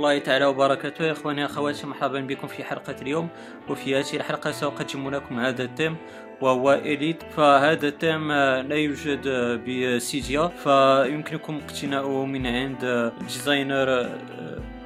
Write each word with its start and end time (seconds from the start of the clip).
الله 0.00 0.18
تعالى 0.18 0.44
وبركاته. 0.44 1.04
يا 1.04 1.12
إخواني 1.12 1.44
اخواتي 1.44 1.86
مرحبا 1.86 2.20
بكم 2.20 2.46
في 2.48 2.64
حلقة 2.64 2.94
اليوم. 3.02 3.28
وفي 3.68 3.96
هذه 3.96 4.16
الحلقة 4.16 4.50
سأقدم 4.50 5.10
لكم 5.10 5.40
هذا 5.40 5.62
التيم 5.62 5.96
وهو 6.40 6.72
Elite. 6.72 7.22
فهذا 7.36 7.88
التيم 7.88 8.32
لا 8.32 8.76
يوجد 8.76 9.28
بسيجيا 9.68 10.48
فيمكنكم 10.48 11.60
اقتناؤه 11.64 12.26
من 12.26 12.46
عند 12.46 13.12
designer 13.20 14.08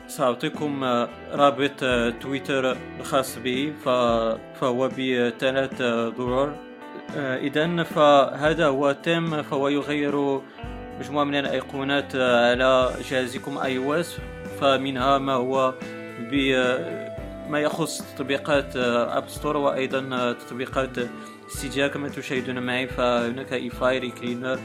سأعطيكم 0.06 0.84
رابط 1.32 1.78
تويتر 2.20 2.76
الخاص 3.00 3.38
به. 3.38 3.72
فهو 4.60 4.88
بثلاث 4.98 5.82
دولار 6.18 6.56
إذا 7.16 7.82
فهذا 7.82 8.66
هو 8.66 8.90
التيم. 8.90 9.42
فهو 9.42 9.68
يغير 9.68 10.40
مجموعة 11.00 11.24
من 11.24 11.34
الأيقونات 11.34 12.16
على 12.16 12.90
جهازكم 13.10 13.58
iOS 13.58 14.18
فمنها 14.60 15.18
ما 15.18 15.32
هو 15.32 15.74
ب 16.30 16.34
ما 17.48 17.60
يخص 17.60 18.14
تطبيقات 18.14 18.76
App 18.76 19.28
Store 19.28 19.56
وأيضا 19.56 20.32
تطبيقات 20.32 20.90
سيجيا 21.48 21.88
كما 21.88 22.08
تشاهدون 22.08 22.58
معي. 22.58 22.86
فهناك 22.86 23.52
iFile 23.52 24.08
iCleaner 24.08 24.58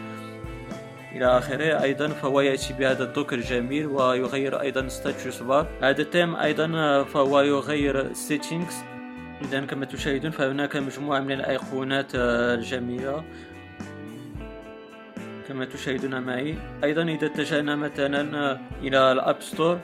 إلى 1.16 1.26
آخره. 1.26 1.84
أيضا 1.84 2.08
فهو 2.08 2.42
يأتي 2.42 2.74
بهذا 2.74 3.04
ال 3.04 3.10
dock 3.10 3.34
الجميل 3.34 3.86
ويغير 3.86 4.62
أيضا 4.62 4.88
status 4.88 5.42
bar 5.42 5.68
هذا 5.82 6.02
التيم 6.02 6.36
أيضا 6.36 6.68
فهو 7.04 7.42
يغير 7.42 8.14
settings 8.14 8.76
اذا 9.42 9.66
كما 9.66 9.86
تشاهدون 9.86 10.32
فهناك 10.32 10.76
مجموعة 10.76 11.20
من 11.20 11.32
الأيقونات 11.32 12.12
الجميلة. 12.16 13.24
كما 15.50 15.66
تشاهدون 15.66 16.22
معي. 16.22 16.56
أيضا 16.84 17.04
إذا 17.04 17.26
اتجهنا 17.26 17.76
مثلا 17.76 18.60
إلى 18.82 19.12
ال 19.12 19.19
App 19.19 19.42
Store 19.42 19.80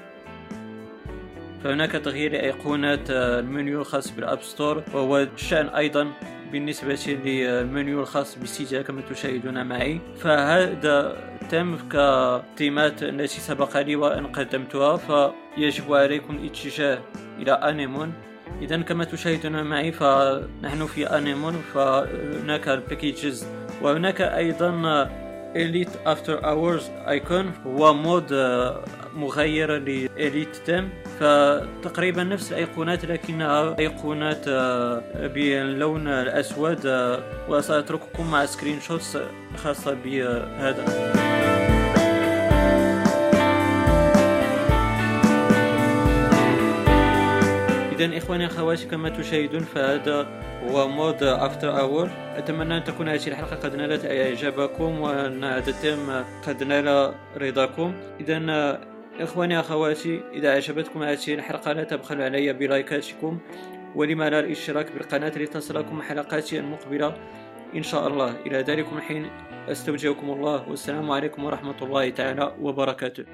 فهناك 1.63 1.91
تغيير 1.91 2.33
أيقونة 2.33 3.05
المنيو 3.09 3.81
الخاص 3.81 4.11
بال 4.11 4.23
App 4.23 4.41
Store 4.41 4.83
وهو 4.93 5.17
الشأن 5.17 5.67
أيضا 5.67 6.11
بالنسبة 6.51 7.19
للمنيو 7.25 8.01
الخاص 8.01 8.37
ب 8.37 8.44
Cydia 8.44 8.81
كما 8.81 9.01
تشاهدون 9.01 9.65
معي. 9.65 10.01
فهذا 10.19 11.17
theme 11.49 11.77
ك 11.89 12.05
theme 12.05 12.87
ات 12.87 13.03
التي 13.03 13.39
سبق 13.41 13.77
لي 13.77 13.95
وأن 13.95 14.27
قدمتها 14.27 14.97
فيجب 14.97 15.93
عليكم 15.93 16.35
الاتجاه 16.35 16.99
إلى 17.39 17.51
Anemone. 17.51 18.13
إذا 18.61 18.81
كما 18.81 19.03
تشاهدون 19.03 19.63
معي 19.63 19.91
فنحن 19.91 20.85
في 20.85 21.07
Anemone 21.07 21.53
فهناك 21.73 22.69
ال 22.69 22.78
packages 22.78 23.47
وهناك 23.81 24.21
أيضا 24.21 24.71
Elite 25.55 25.89
After 26.05 26.45
Hours 26.45 26.89
icon 27.07 27.51
هو 27.65 27.93
mod 27.93 28.33
آه، 28.33 28.83
مغير 29.15 29.71
ل 29.77 29.90
Elite 29.90 30.55
theme 30.55 30.89
فتقريبا 31.19 32.23
نفس 32.23 32.51
الأيقونات 32.51 33.05
لكنها 33.05 33.75
أيقونات 33.79 34.47
آه، 34.47 35.27
باللون 35.27 36.07
الأسود 36.07 36.85
آه، 36.85 37.19
وسأترككم 37.49 38.31
مع 38.31 38.45
screenshots 38.45 39.17
خاصة 39.57 39.93
بهذا. 40.05 41.54
إذا 47.95 48.17
إخواني 48.17 48.45
أخواتي 48.45 48.85
كما 48.85 49.09
تشاهدون 49.09 49.59
فهذا 49.59 50.27
هو 50.67 50.87
mod 50.87 51.23
After 51.23 51.79
Hours 51.79 52.09
أتمنى 52.35 52.77
أن 52.77 52.83
تكون 52.83 53.09
هذه 53.09 53.27
الحلقة 53.27 53.55
قد 53.55 53.75
نالت 53.75 54.05
إعجابكم 54.05 55.01
وأن 55.01 55.43
هذا 55.43 55.69
التيم 55.69 56.23
قد 56.47 56.63
نال 56.63 57.13
رضاكم. 57.37 57.93
إذا 58.19 58.79
إخواني 59.19 59.59
أخواتي 59.59 60.21
إذا 60.33 60.49
أعجبتكم 60.49 61.03
هذه 61.03 61.33
الحلقة 61.33 61.73
لا 61.73 61.83
تبخلوا 61.83 62.25
علي 62.25 62.53
بلايكاتكم 62.53 63.39
ولما 63.95 64.29
لا 64.29 64.39
الاشتراك 64.39 64.91
بالقناة 64.91 65.37
لتصلكم 65.37 66.01
حلقاتي 66.01 66.59
المقبلة. 66.59 67.13
إن 67.75 67.83
شاء 67.83 68.07
الله. 68.07 68.35
إلى 68.45 68.57
ذلك 68.57 68.85
الحين 68.97 69.29
أستودعكم 69.71 70.29
الله. 70.29 70.69
والسلام 70.69 71.11
عليكم 71.11 71.45
ورحمة 71.45 71.79
الله 71.81 72.09
تعالى 72.09 72.55
وبركاته. 72.61 73.25